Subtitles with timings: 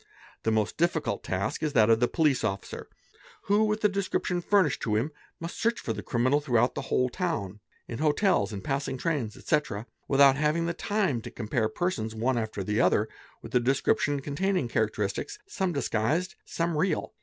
[0.01, 0.03] ©
[0.41, 2.87] The most difficult task is that of the police officer
[3.43, 6.81] who with the deserip tion furnished to him must search for the criminal throughout the
[6.89, 12.15] whole town, in hotels, in passing trains, etc., without having the time to compare persons,
[12.15, 13.09] one after the other,
[13.43, 17.13] with a description containing characteristics, | some disguised, some real.